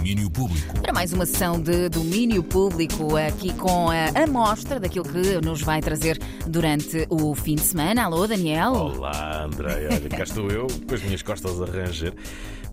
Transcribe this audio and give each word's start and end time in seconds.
Domínio 0.00 0.30
Público. 0.30 0.80
Para 0.80 0.94
mais 0.94 1.12
uma 1.12 1.26
sessão 1.26 1.60
de 1.60 1.90
domínio 1.90 2.42
público, 2.42 3.16
aqui 3.18 3.52
com 3.52 3.90
a 3.90 4.06
amostra 4.22 4.80
daquilo 4.80 5.04
que 5.04 5.44
nos 5.44 5.60
vai 5.60 5.82
trazer 5.82 6.18
durante 6.46 7.06
o 7.10 7.34
fim 7.34 7.54
de 7.54 7.60
semana. 7.60 8.04
Alô, 8.04 8.26
Daniel. 8.26 8.72
Olá, 8.72 9.44
André. 9.44 9.88
Olha, 9.92 10.08
cá 10.08 10.22
estou 10.22 10.50
eu 10.50 10.66
com 10.88 10.94
as 10.94 11.02
minhas 11.02 11.20
costas 11.20 11.60
a 11.60 11.66
ranger. 11.66 12.14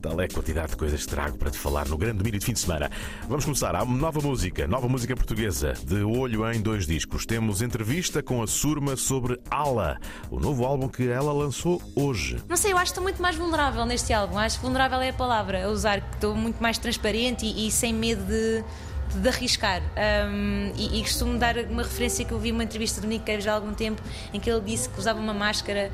Tal 0.01 0.21
é 0.21 0.25
a 0.25 0.27
quantidade 0.27 0.69
de 0.69 0.77
coisas 0.77 1.01
que 1.03 1.09
trago 1.09 1.37
para 1.39 1.49
te 1.49 1.57
falar 1.57 1.87
no 1.87 1.97
grande 1.97 2.19
domínio 2.19 2.39
de 2.39 2.45
fim 2.45 2.53
de 2.53 2.59
semana. 2.59 2.89
Vamos 3.27 3.43
começar. 3.43 3.75
Há 3.75 3.83
uma 3.83 3.97
nova 3.97 4.21
música, 4.21 4.67
nova 4.67 4.87
música 4.87 5.15
portuguesa, 5.15 5.73
de 5.83 6.03
olho 6.03 6.49
em 6.51 6.61
dois 6.61 6.85
discos. 6.85 7.25
Temos 7.25 7.63
entrevista 7.63 8.21
com 8.21 8.43
a 8.43 8.47
Surma 8.47 8.95
sobre 8.95 9.39
Ala, 9.49 9.97
o 10.29 10.39
novo 10.39 10.65
álbum 10.65 10.87
que 10.87 11.09
ela 11.09 11.33
lançou 11.33 11.81
hoje. 11.95 12.37
Não 12.47 12.55
sei, 12.55 12.73
eu 12.73 12.77
acho 12.77 12.85
que 12.85 12.91
estou 12.91 13.03
muito 13.03 13.21
mais 13.21 13.35
vulnerável 13.35 13.85
neste 13.85 14.13
álbum. 14.13 14.37
Acho 14.37 14.57
que 14.57 14.61
vulnerável 14.61 15.01
é 15.01 15.09
a 15.09 15.13
palavra 15.13 15.65
a 15.65 15.69
usar, 15.69 15.99
que 15.99 16.15
estou 16.15 16.35
muito 16.35 16.61
mais 16.61 16.77
transparente 16.77 17.16
e, 17.43 17.67
e 17.67 17.71
sem 17.71 17.93
medo 17.93 18.23
de, 18.23 18.63
de 19.19 19.27
arriscar. 19.27 19.81
Um, 19.81 20.71
e, 20.75 20.99
e, 20.99 21.01
costumo 21.03 21.37
dar 21.37 21.57
uma 21.57 21.83
referência 21.83 22.23
que 22.25 22.31
eu 22.31 22.39
vi 22.39 22.51
uma 22.51 22.63
entrevista 22.63 23.01
do 23.01 23.07
Nick 23.07 23.25
Cave 23.25 23.47
há 23.47 23.53
algum 23.53 23.73
tempo 23.73 24.01
em 24.33 24.39
que 24.39 24.49
ele 24.49 24.61
disse 24.61 24.89
que 24.89 24.99
usava 24.99 25.19
uma 25.19 25.33
máscara 25.33 25.91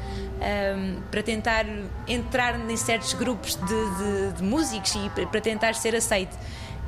um, 0.77 1.01
para 1.09 1.23
tentar 1.23 1.65
entrar 2.07 2.59
em 2.69 2.77
certos 2.77 3.13
grupos 3.13 3.55
de, 3.55 3.63
de, 3.65 4.37
de 4.37 4.43
músicos 4.43 4.95
e 4.95 5.25
para 5.25 5.41
tentar 5.41 5.75
ser 5.75 5.95
aceito. 5.95 6.37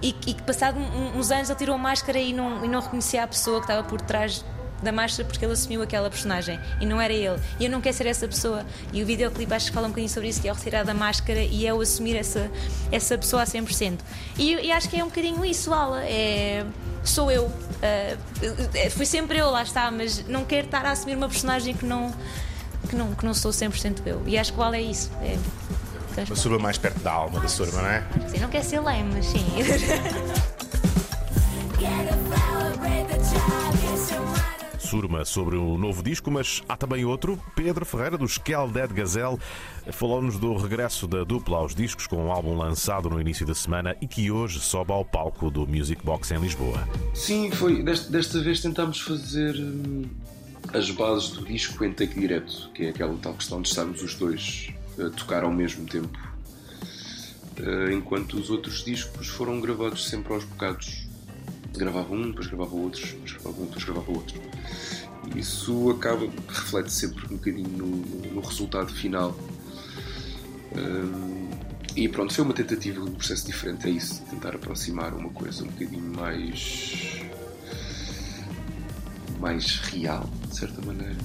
E, 0.02 0.12
que 0.12 0.44
passado 0.44 0.78
uns 0.80 1.32
anos 1.32 1.50
ele 1.50 1.58
tirou 1.58 1.76
a 1.76 1.78
máscara 1.78 2.20
e 2.20 2.34
não, 2.34 2.64
e 2.66 2.68
não 2.68 2.82
reconhecia 2.82 3.24
a 3.24 3.28
pessoa 3.28 3.58
que 3.58 3.64
estava 3.64 3.88
por 3.88 4.02
trás 4.02 4.44
da 4.82 4.92
máscara 4.92 5.28
porque 5.28 5.44
ele 5.44 5.54
assumiu 5.54 5.82
aquela 5.82 6.10
personagem 6.10 6.60
e 6.80 6.86
não 6.86 7.00
era 7.00 7.14
ele. 7.14 7.40
E 7.60 7.66
eu 7.66 7.72
não 7.72 7.82
quero 7.82 7.96
ser 7.96 8.08
essa 8.08 8.28
pessoa. 8.28 8.66
E 8.92 9.02
o 9.02 9.06
videoclipe 9.06 9.54
acho 9.54 9.68
que 9.68 9.74
fala 9.74 9.88
um 9.88 9.90
bocadinho 9.90 10.12
sobre 10.12 10.30
isso, 10.30 10.42
que 10.42 10.48
é 10.48 10.52
o 10.52 10.56
retirar 10.56 10.84
da 10.84 10.94
máscara 10.94 11.40
e 11.40 11.66
é 11.66 11.74
o 11.74 11.82
assumir 11.82 12.16
essa, 12.16 12.50
essa 12.92 13.18
pessoa 13.18 13.44
a 13.44 13.46
100%. 13.46 14.00
E, 14.38 14.54
e 14.54 14.72
acho 14.72 14.90
que 14.90 15.00
é 15.00 15.04
um 15.04 15.08
bocadinho 15.08 15.44
isso, 15.46 15.74
Ala. 15.74 16.04
É, 16.04 16.66
sou 17.04 17.32
eu. 17.32 17.46
Uh, 17.46 18.90
fui 18.92 19.06
sempre 19.06 19.38
eu, 19.38 19.50
lá 19.50 19.64
está, 19.64 19.92
mas 19.92 20.26
não 20.28 20.44
quero 20.46 20.66
estar 20.66 20.86
a 20.86 20.92
assumir 20.92 21.16
uma 21.16 21.28
personagem 21.28 21.74
que 21.74 21.86
não, 21.86 22.14
que 22.90 22.96
não, 22.96 23.14
que 23.14 23.26
não 23.26 23.34
sou 23.34 23.52
100% 23.52 24.02
eu. 24.06 24.22
E 24.26 24.38
acho 24.38 24.54
que 24.54 24.60
o 24.60 24.64
Ala 24.64 24.78
é 24.78 24.82
isso. 24.82 25.12
É, 25.22 25.38
uma 26.24 26.36
surba 26.36 26.58
mais 26.60 26.78
perto 26.78 27.00
da 27.00 27.12
alma 27.12 27.42
da 27.42 27.48
surba, 27.48 27.82
não 27.82 27.90
é? 27.90 28.04
Sim, 28.30 28.40
não 28.40 28.50
quer 28.50 28.64
ser 28.64 28.80
lame, 28.80 29.16
mas 29.16 29.26
sim. 29.26 29.46
Surma 34.96 35.26
sobre 35.26 35.58
o 35.58 35.78
novo 35.78 36.02
disco, 36.02 36.32
mas 36.32 36.64
há 36.70 36.78
também 36.78 37.04
outro. 37.04 37.38
Pedro 37.54 37.86
Ferreira, 37.86 38.18
do 38.18 38.24
Skell 38.24 38.70
Dead 38.70 38.94
Gazelle, 38.94 39.38
falou-nos 39.92 40.40
do 40.40 40.56
regresso 40.56 41.06
da 41.06 41.26
dupla 41.26 41.58
aos 41.58 41.76
discos 41.76 42.08
com 42.08 42.16
um 42.16 42.32
álbum 42.32 42.56
lançado 42.56 43.10
no 43.10 43.20
início 43.20 43.46
da 43.46 43.54
semana 43.54 43.94
e 44.00 44.08
que 44.08 44.32
hoje 44.32 44.58
sobe 44.62 44.94
ao 44.94 45.04
palco 45.04 45.52
do 45.52 45.68
Music 45.68 46.02
Box 46.02 46.32
em 46.32 46.38
Lisboa. 46.38 46.88
Sim, 47.14 47.52
foi. 47.52 47.84
Desta, 47.84 48.10
desta 48.10 48.40
vez 48.40 48.62
tentámos 48.62 49.02
fazer 49.02 49.58
hum, 49.58 50.06
as 50.74 50.90
bases 50.92 51.32
do 51.32 51.44
disco 51.44 51.84
em 51.84 51.92
take 51.92 52.18
direto, 52.18 52.72
que 52.74 52.86
é 52.86 52.90
aquela 52.92 53.18
tal 53.18 53.34
questão 53.34 53.62
de 53.62 53.68
estarmos 53.68 54.02
os 54.02 54.16
dois 54.16 54.70
a 54.98 55.10
tocar 55.10 55.44
ao 55.44 55.52
mesmo 55.52 55.86
tempo. 55.86 56.18
Uh, 57.60 57.92
enquanto 57.92 58.36
os 58.36 58.50
outros 58.50 58.86
discos 58.86 59.28
foram 59.28 59.60
gravados 59.60 60.08
sempre 60.08 60.34
aos 60.34 60.46
bocados. 60.46 61.06
Gravava 61.78 62.14
um, 62.14 62.30
depois 62.30 62.48
gravava 62.48 62.76
outros, 62.76 63.12
depois 63.12 63.32
gravava 63.34 63.62
um, 63.62 63.66
depois 63.66 63.84
gravava 63.84 64.12
outro. 64.12 64.42
E 65.34 65.40
isso 65.40 65.90
acaba, 65.92 66.28
reflete 66.48 66.92
sempre 66.92 67.26
um 67.26 67.38
bocadinho 67.38 67.70
no, 67.70 67.88
no 68.34 68.42
resultado 68.42 68.94
final. 68.94 69.36
Um, 70.76 71.50
e 71.96 72.10
pronto, 72.10 72.34
foi 72.34 72.44
uma 72.44 72.54
tentativa 72.54 73.02
de 73.02 73.10
um 73.10 73.14
processo 73.14 73.46
diferente, 73.46 73.88
é 73.88 73.92
isso, 73.92 74.22
tentar 74.30 74.54
aproximar 74.54 75.14
uma 75.14 75.30
coisa 75.30 75.64
um 75.64 75.68
bocadinho 75.68 76.14
mais. 76.14 77.22
mais 79.40 79.78
real, 79.78 80.30
de 80.50 80.58
certa 80.58 80.82
maneira. 80.86 81.16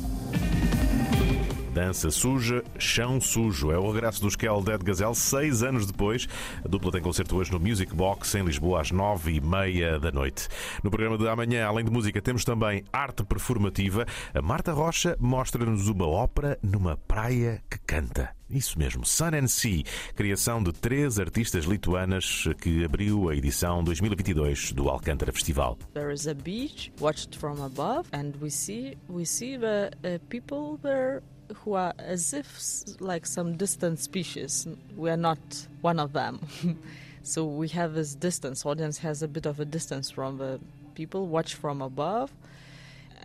Dança 1.73 2.11
suja, 2.11 2.65
chão 2.79 3.21
sujo. 3.21 3.71
É 3.71 3.79
o 3.79 3.93
regresso 3.93 4.21
dos 4.21 4.35
Kel 4.35 4.61
Dead 4.61 4.83
Gazelle 4.83 5.15
seis 5.15 5.63
anos 5.63 5.87
depois. 5.87 6.27
A 6.65 6.69
dupla 6.69 6.91
tem 6.91 7.01
concerto 7.01 7.37
hoje 7.37 7.53
no 7.53 7.61
Music 7.61 7.95
Box 7.95 8.35
em 8.35 8.45
Lisboa 8.45 8.81
às 8.81 8.91
nove 8.91 9.35
e 9.35 9.41
meia 9.41 9.99
da 10.01 10.11
noite. 10.11 10.49
No 10.83 10.91
programa 10.91 11.17
de 11.17 11.29
amanhã, 11.29 11.67
além 11.67 11.85
de 11.85 11.91
música, 11.93 12.21
temos 12.21 12.45
também 12.45 12.83
arte 12.93 13.23
performativa. 13.23 14.05
A 14.35 14.43
Marta 14.43 14.73
Rocha 14.73 15.17
mostra-nos 15.21 15.87
uma 15.87 16.09
ópera 16.09 16.59
numa 16.61 16.97
praia 16.97 17.63
que 17.71 17.79
canta. 17.79 18.35
Isso 18.51 18.77
mesmo, 18.77 19.07
Sun 19.07 19.31
and 19.35 19.47
Sea, 19.47 19.85
criação 20.17 20.61
de 20.61 20.73
três 20.73 21.21
artistas 21.21 21.67
lituanas 21.67 22.49
que 22.61 22.85
abriu 22.85 23.29
a 23.29 23.37
edição 23.37 23.85
2022 23.85 24.73
do 24.73 24.89
Alcântara 24.89 25.33
Festival. 25.33 25.79
There 25.95 26.13
is 26.13 26.27
a 26.27 26.35
beach 26.35 26.93
watched 27.01 27.39
from 27.39 27.63
above 27.63 28.09
and 28.13 28.33
we 28.43 28.51
see 28.51 28.99
we 29.09 29.25
see 29.25 29.57
the 29.57 29.93
uh, 30.05 30.19
people 30.29 30.81
there 30.83 31.23
who 31.57 31.75
are 31.75 31.95
as 31.99 32.33
if 32.33 33.01
like 33.01 33.27
some 33.27 33.57
distant 33.57 33.99
species. 33.99 34.67
We 34.97 35.11
are 35.11 35.17
not 35.17 35.39
one 35.81 35.99
of 35.99 36.13
them. 36.13 36.41
so 37.23 37.45
we 37.45 37.69
have 37.69 37.95
this 37.95 38.15
distance. 38.15 38.65
Audience 38.65 38.99
has 38.99 39.23
a 39.23 39.29
bit 39.29 39.47
of 39.47 39.61
a 39.61 39.65
distance 39.65 40.11
from 40.11 40.39
the 40.39 40.61
people. 40.95 41.27
Watch 41.27 41.55
from 41.55 41.83
above, 41.83 42.33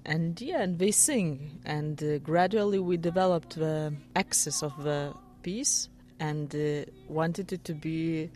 and 0.06 0.40
yeah, 0.42 0.62
and 0.62 0.80
they 0.80 0.92
sing. 0.92 1.60
And 1.66 2.02
uh, 2.04 2.20
gradually 2.20 2.80
we 2.80 2.98
developed 2.98 3.56
the 3.56 3.94
axis 4.16 4.64
of 4.64 4.84
the 4.84 5.14
piece 5.44 5.90
and 6.20 6.54
uh, 6.56 6.90
wanted 7.08 7.52
it 7.54 7.64
to 7.66 7.74
be 7.74 8.30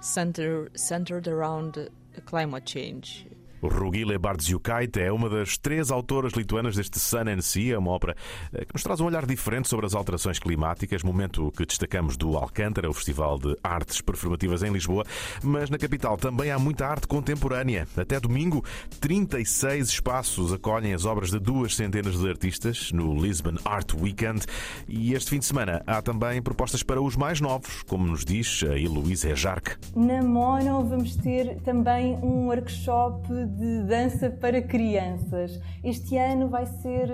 center 0.00 0.68
centered 0.74 1.26
around 1.26 1.88
climate 2.26 2.64
change 2.66 3.26
Rugile 3.68 4.18
Bardziukaite 4.18 5.00
é 5.00 5.12
uma 5.12 5.28
das 5.28 5.56
três 5.56 5.90
autoras 5.90 6.32
lituanas 6.32 6.76
deste 6.76 6.98
Sun 6.98 7.28
and 7.28 7.40
Sea, 7.40 7.78
uma 7.78 7.90
ópera 7.90 8.16
eh, 8.52 8.64
que 8.64 8.74
nos 8.74 8.82
traz 8.82 9.00
um 9.00 9.06
olhar 9.06 9.26
diferente 9.26 9.68
sobre 9.68 9.86
as 9.86 9.94
alterações 9.94 10.38
climáticas, 10.38 11.02
momento 11.02 11.52
que 11.56 11.64
destacamos 11.64 12.16
do 12.16 12.36
Alcântara, 12.36 12.88
o 12.88 12.92
Festival 12.92 13.38
de 13.38 13.56
Artes 13.62 14.00
Performativas 14.00 14.62
em 14.62 14.72
Lisboa, 14.72 15.04
mas 15.42 15.70
na 15.70 15.78
capital 15.78 16.16
também 16.16 16.50
há 16.50 16.58
muita 16.58 16.86
arte 16.86 17.06
contemporânea. 17.06 17.86
Até 17.96 18.20
domingo, 18.20 18.64
36 19.00 19.88
espaços 19.88 20.52
acolhem 20.52 20.94
as 20.94 21.04
obras 21.04 21.30
de 21.30 21.38
duas 21.38 21.74
centenas 21.74 22.18
de 22.18 22.28
artistas 22.28 22.92
no 22.92 23.14
Lisbon 23.14 23.56
Art 23.64 23.94
Weekend 23.94 24.44
e 24.88 25.14
este 25.14 25.30
fim 25.30 25.38
de 25.38 25.44
semana 25.44 25.82
há 25.86 26.02
também 26.02 26.42
propostas 26.42 26.82
para 26.82 27.00
os 27.00 27.16
mais 27.16 27.40
novos, 27.40 27.82
como 27.84 28.06
nos 28.06 28.24
diz 28.24 28.62
a 28.64 28.78
Heloísa 28.78 29.30
Ejarque. 29.30 29.76
Na 29.94 30.22
Mono 30.22 30.84
vamos 30.84 31.16
ter 31.16 31.56
também 31.62 32.14
um 32.22 32.46
workshop 32.46 33.28
de 33.54 33.84
dança 33.84 34.30
para 34.30 34.60
crianças. 34.60 35.60
Este 35.82 36.16
ano 36.16 36.48
vai 36.48 36.66
ser 36.66 37.08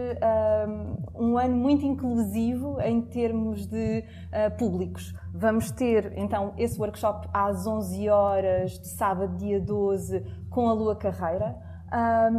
um, 1.15 1.33
um 1.33 1.39
ano 1.39 1.57
muito 1.57 1.85
inclusivo 1.85 2.81
em 2.81 3.03
termos 3.03 3.67
de 3.67 4.05
uh, 4.05 4.57
públicos. 4.57 5.15
Vamos 5.35 5.71
ter 5.71 6.13
então 6.17 6.55
esse 6.57 6.81
workshop 6.81 7.29
às 7.33 7.67
11 7.67 8.09
horas 8.09 8.79
de 8.79 8.89
sábado, 8.89 9.37
dia 9.37 9.61
12, 9.61 10.25
com 10.49 10.69
a 10.69 10.73
Lua 10.73 10.97
Carreira. 10.97 11.57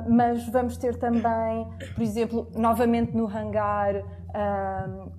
Mas 0.07 0.47
vamos 0.47 0.77
ter 0.77 0.97
também, 0.97 1.67
por 1.93 2.01
exemplo, 2.01 2.47
novamente 2.55 3.15
no 3.15 3.27
hangar, 3.27 3.95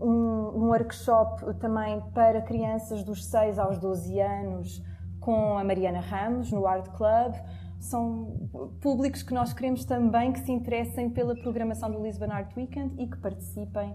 um, 0.00 0.08
um 0.08 0.68
workshop 0.68 1.54
também 1.58 2.00
para 2.14 2.40
crianças 2.40 3.04
dos 3.04 3.26
6 3.26 3.58
aos 3.58 3.78
12 3.78 4.18
anos 4.20 4.82
com 5.20 5.56
a 5.56 5.62
Mariana 5.62 6.00
Ramos 6.00 6.50
no 6.50 6.66
Art 6.66 6.88
Club 6.96 7.34
são 7.82 8.48
públicos 8.80 9.22
que 9.22 9.34
nós 9.34 9.52
queremos 9.52 9.84
também 9.84 10.32
que 10.32 10.40
se 10.40 10.52
interessem 10.52 11.10
pela 11.10 11.34
programação 11.34 11.90
do 11.90 12.02
Lisbon 12.02 12.30
Art 12.30 12.56
Weekend 12.56 12.94
e 13.02 13.08
que 13.08 13.16
participem 13.18 13.90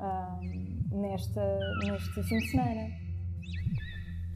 uh, 0.00 0.96
nesta, 0.96 1.58
neste 1.84 2.22
fim 2.22 2.38
de 2.38 2.50
semana. 2.50 2.88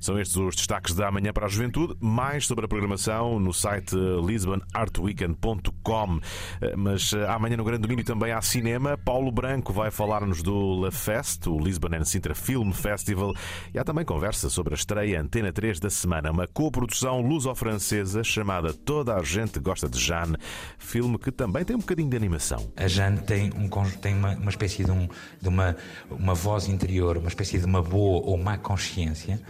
São 0.06 0.16
estes 0.20 0.36
os 0.36 0.54
destaques 0.54 0.94
da 0.94 1.10
manhã 1.10 1.32
para 1.32 1.46
a 1.46 1.48
juventude. 1.48 1.96
Mais 1.98 2.46
sobre 2.46 2.64
a 2.64 2.68
programação 2.68 3.40
no 3.40 3.52
site 3.52 3.96
lisbonartweekend.com. 4.24 6.20
Eh, 6.60 6.76
mas 6.76 7.12
eh, 7.12 7.26
amanhã 7.26 7.56
no 7.56 7.64
Grande 7.64 7.82
Domínio 7.82 8.04
também 8.04 8.30
há 8.30 8.40
cinema. 8.40 8.96
Paulo 8.96 9.32
Branco 9.32 9.72
vai 9.72 9.90
falar-nos 9.90 10.44
do 10.44 10.76
La 10.76 10.92
Fest, 10.92 11.48
o 11.48 11.58
Lisbon 11.58 11.88
and 11.92 12.04
Sintra 12.04 12.36
Film 12.36 12.70
Festival. 12.70 13.34
E 13.74 13.80
há 13.80 13.84
também 13.84 14.04
conversa 14.04 14.48
sobre 14.48 14.74
a 14.74 14.76
estreia 14.76 15.20
Antena 15.20 15.52
3 15.52 15.80
da 15.80 15.90
semana, 15.90 16.30
uma 16.30 16.46
coprodução 16.46 17.20
luso-francesa 17.20 18.22
chamada 18.22 18.72
Toda 18.72 19.16
a 19.16 19.24
Gente 19.24 19.58
Gosta 19.58 19.88
de 19.88 19.98
Jeanne, 19.98 20.36
filme 20.78 21.18
que 21.18 21.32
também 21.32 21.64
tem 21.64 21.74
um 21.74 21.80
bocadinho 21.80 22.08
de 22.08 22.16
animação. 22.16 22.70
A 22.76 22.86
Jeanne 22.86 23.18
tem, 23.22 23.50
um, 23.56 23.68
tem 24.00 24.14
uma, 24.14 24.36
uma 24.36 24.50
espécie 24.50 24.84
de, 24.84 24.90
um, 24.92 25.08
de 25.42 25.48
uma, 25.48 25.76
uma 26.08 26.34
voz 26.34 26.68
interior, 26.68 27.16
uma 27.18 27.26
espécie 27.28 27.58
de 27.58 27.64
uma 27.64 27.82
boa 27.82 28.24
ou 28.24 28.38
má 28.38 28.56
consciência 28.56 29.40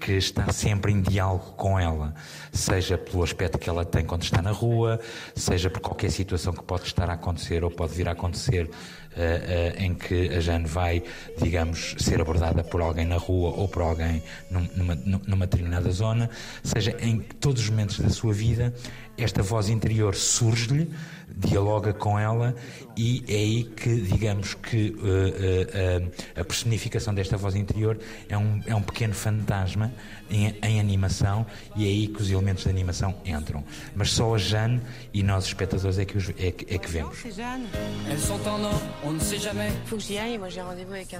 que 0.00 0.12
está 0.12 0.52
sempre 0.52 0.92
em 0.92 1.00
diálogo 1.00 1.52
com 1.52 1.78
ela, 1.78 2.14
seja 2.52 2.96
pelo 2.98 3.22
aspecto 3.22 3.58
que 3.58 3.68
ela 3.68 3.84
tem 3.84 4.04
quando 4.04 4.22
está 4.22 4.42
na 4.42 4.50
rua, 4.50 5.00
seja 5.34 5.70
por 5.70 5.80
qualquer 5.80 6.10
situação 6.10 6.52
que 6.52 6.62
pode 6.62 6.84
estar 6.84 7.08
a 7.10 7.14
acontecer 7.14 7.64
ou 7.64 7.70
pode 7.70 7.94
vir 7.94 8.08
a 8.08 8.12
acontecer 8.12 8.66
uh, 8.66 8.68
uh, 8.68 9.82
em 9.82 9.94
que 9.94 10.28
a 10.28 10.40
Jane 10.40 10.66
vai, 10.66 11.02
digamos, 11.40 11.94
ser 11.98 12.20
abordada 12.20 12.62
por 12.62 12.80
alguém 12.80 13.06
na 13.06 13.16
rua 13.16 13.50
ou 13.56 13.68
por 13.68 13.82
alguém 13.82 14.22
numa, 14.50 14.94
numa 15.26 15.46
determinada 15.46 15.90
zona, 15.90 16.30
seja 16.62 16.96
em 17.00 17.20
todos 17.20 17.62
os 17.62 17.70
momentos 17.70 17.98
da 17.98 18.10
sua 18.10 18.32
vida, 18.32 18.74
esta 19.18 19.42
voz 19.42 19.68
interior 19.68 20.14
surge-lhe, 20.14 20.90
dialoga 21.36 21.92
com 21.92 22.18
ela 22.18 22.54
e 22.96 23.22
é 23.28 23.34
aí 23.34 23.64
que, 23.64 23.94
digamos, 24.00 24.54
que 24.54 24.90
uh, 24.90 26.06
uh, 26.06 26.40
a 26.40 26.44
personificação 26.44 27.14
desta 27.14 27.36
voz 27.36 27.54
interior 27.54 27.98
é 28.28 28.38
um, 28.38 28.62
é 28.66 28.74
um 28.74 28.80
pequeno 28.80 29.12
fantasma 29.12 29.92
em, 30.30 30.54
em, 30.62 30.80
animação 30.80 31.44
e 31.76 31.84
é 31.84 31.88
aí 31.88 32.08
que 32.08 32.22
os 32.22 32.30
elementos 32.30 32.64
da 32.64 32.70
animação 32.70 33.14
entram. 33.24 33.62
Mas 33.94 34.12
só 34.12 34.34
a 34.34 34.38
Jane 34.38 34.80
e 35.12 35.22
nós, 35.22 35.44
espectadores, 35.44 35.98
é 35.98 36.04
que, 36.06 36.16
os, 36.16 36.30
é, 36.30 36.48
é 36.48 36.52
que 36.52 36.88
vemos. 36.88 37.18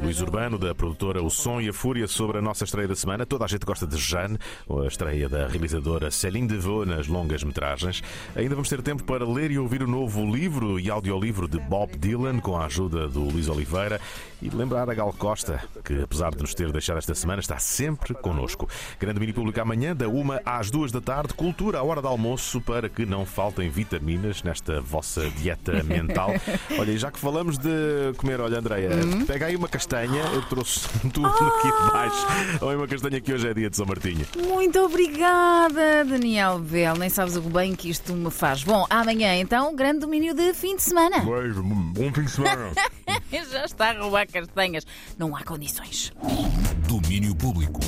Luís 0.03 0.21
Urbano, 0.21 0.59
da 0.59 0.75
produtora 0.75 1.23
O 1.23 1.29
Som 1.29 1.61
e 1.61 1.69
a 1.69 1.73
Fúria, 1.75 2.07
sobre 2.09 2.39
a 2.39 2.43
nossa 2.43 2.65
estreia 2.65 2.89
da 2.89 2.97
semana. 2.97 3.27
Toda 3.27 3.45
a 3.45 3.49
gente 3.49 3.67
gosta 3.67 3.87
de 3.87 3.99
Jane, 3.99 4.39
a 4.71 4.87
estreia 4.87 5.29
da 5.29 5.47
realizadora 5.47 6.11
Céline 6.11 6.49
Devaux 6.49 6.89
nas 6.89 7.07
longas 7.07 7.45
metragens. 7.45 7.86
Ainda 8.35 8.55
vamos 8.55 8.69
ter 8.69 8.83
tempo 8.83 9.05
para 9.05 9.27
ler 9.27 9.51
e 9.51 9.59
ouvir 9.59 9.83
o 9.83 9.87
novo 9.87 10.25
livro 10.25 10.79
e 10.81 10.91
audiolivro 10.91 11.49
de 11.49 11.59
Bob 11.59 11.97
Dylan, 11.97 12.41
com 12.41 12.57
a 12.57 12.67
ajuda 12.67 13.09
do 13.09 13.21
Luís 13.21 13.49
Oliveira, 13.49 14.01
e 14.43 14.51
lembrar 14.51 14.89
a 14.91 14.95
Gal 14.95 15.13
Costa, 15.13 15.63
que 15.85 16.03
apesar 16.03 16.35
de 16.35 16.43
nos 16.43 16.55
ter 16.55 16.71
deixado 16.71 16.99
esta 16.99 17.15
semana, 17.15 17.41
está 17.41 17.59
sempre 17.59 18.15
connosco. 18.15 18.69
Grande 18.99 19.19
Mini 19.21 19.33
Público 19.33 19.61
amanhã, 19.61 19.95
da 19.95 20.09
uma 20.09 20.41
às 20.45 20.71
duas 20.71 20.93
da 20.93 21.01
tarde, 21.01 21.35
cultura 21.35 21.79
à 21.79 21.83
hora 21.83 22.03
do 22.03 22.09
almoço, 22.09 22.61
para 22.61 22.89
que 22.89 23.07
não 23.07 23.25
faltem 23.25 23.71
vitaminas 23.71 24.43
nesta 24.43 24.81
vossa 24.81 25.29
dieta 25.31 25.83
mental. 25.83 26.31
Olha, 26.79 26.91
e 26.91 26.99
já 26.99 27.11
que 27.11 27.19
falamos 27.19 27.59
de 27.59 28.13
comer, 28.17 28.41
olha, 28.41 28.59
Andreia, 28.59 28.91
hum? 28.91 29.25
pega 29.25 29.47
aí 29.47 29.57
uma 29.57 29.69
castanha, 29.69 30.23
eu 30.33 30.43
trouxe 30.43 30.89
tudo 31.13 31.29
oh! 31.29 31.45
aqui 31.45 31.85
debaixo. 31.85 32.27
Olha 32.61 32.79
uma 32.79 32.89
castanha 32.89 33.21
que 33.21 33.33
hoje 33.33 33.49
é 33.49 33.55
dia 33.55 33.71
de 33.71 33.77
São 33.77 33.87
Martinho. 33.87 34.27
Muito 34.37 34.79
obrigada, 34.81 36.05
Daniel 36.05 36.59
Bel. 36.59 36.97
Nem 36.97 37.09
sabes 37.09 37.37
o 37.37 37.43
bem 37.77 37.83
que 37.83 37.91
isto 37.91 38.13
me 38.15 38.31
faz. 38.31 38.65
Bom, 38.65 38.87
amanhã 38.89 39.37
então, 39.37 39.77
grande 39.77 40.01
domínio 40.01 40.35
de 40.35 40.55
fim 40.55 40.75
de 40.77 40.83
semana. 40.83 41.21
Beijo, 41.21 41.63
bom 41.63 42.13
fim 42.13 42.23
de 42.23 42.31
semana. 42.31 42.73
já 43.51 43.65
está 43.65 43.91
a 43.91 43.99
roubar 44.01 44.27
castanhas. 44.27 44.87
Não 45.19 45.37
há 45.37 45.45
condições. 45.45 46.13
Domínio 46.89 47.35
público. 47.35 47.81